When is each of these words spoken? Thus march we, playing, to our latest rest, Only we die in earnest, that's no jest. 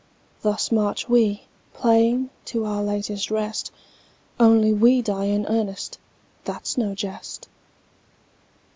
Thus 0.41 0.71
march 0.71 1.07
we, 1.07 1.43
playing, 1.75 2.31
to 2.45 2.65
our 2.65 2.81
latest 2.83 3.29
rest, 3.29 3.71
Only 4.39 4.73
we 4.73 5.03
die 5.03 5.25
in 5.25 5.45
earnest, 5.45 5.99
that's 6.43 6.75
no 6.75 6.95
jest. 6.95 7.47